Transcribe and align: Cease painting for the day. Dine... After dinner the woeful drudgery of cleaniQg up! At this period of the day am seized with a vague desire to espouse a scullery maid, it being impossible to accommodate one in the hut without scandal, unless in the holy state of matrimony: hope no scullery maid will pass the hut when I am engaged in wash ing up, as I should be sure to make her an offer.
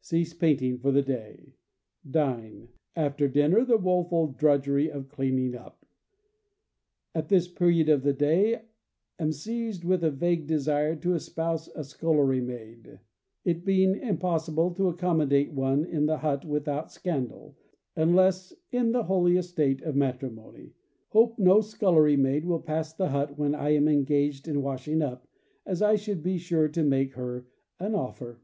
Cease 0.00 0.32
painting 0.32 0.78
for 0.78 0.92
the 0.92 1.02
day. 1.02 1.56
Dine... 2.08 2.68
After 2.94 3.26
dinner 3.26 3.64
the 3.64 3.76
woeful 3.76 4.28
drudgery 4.28 4.88
of 4.88 5.08
cleaniQg 5.08 5.56
up! 5.56 5.84
At 7.16 7.26
this 7.30 7.48
period 7.48 7.88
of 7.88 8.04
the 8.04 8.12
day 8.12 8.62
am 9.18 9.32
seized 9.32 9.82
with 9.82 10.04
a 10.04 10.10
vague 10.12 10.46
desire 10.46 10.94
to 10.94 11.14
espouse 11.14 11.66
a 11.74 11.82
scullery 11.82 12.40
maid, 12.40 13.00
it 13.44 13.64
being 13.64 13.96
impossible 13.96 14.70
to 14.74 14.86
accommodate 14.88 15.52
one 15.52 15.84
in 15.84 16.06
the 16.06 16.18
hut 16.18 16.44
without 16.44 16.92
scandal, 16.92 17.56
unless 17.96 18.52
in 18.70 18.92
the 18.92 19.02
holy 19.02 19.42
state 19.42 19.82
of 19.82 19.96
matrimony: 19.96 20.74
hope 21.08 21.40
no 21.40 21.60
scullery 21.60 22.16
maid 22.16 22.44
will 22.44 22.60
pass 22.60 22.92
the 22.92 23.08
hut 23.08 23.36
when 23.36 23.52
I 23.52 23.70
am 23.70 23.88
engaged 23.88 24.46
in 24.46 24.62
wash 24.62 24.86
ing 24.86 25.02
up, 25.02 25.26
as 25.66 25.82
I 25.82 25.96
should 25.96 26.22
be 26.22 26.38
sure 26.38 26.68
to 26.68 26.84
make 26.84 27.14
her 27.14 27.48
an 27.80 27.96
offer. 27.96 28.40